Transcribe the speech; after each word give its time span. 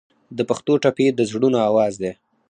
د 0.37 0.39
پښتو 0.49 0.73
ټپې 0.83 1.07
د 1.13 1.19
زړونو 1.29 1.57
اواز 1.69 1.93
دی. 2.01 2.11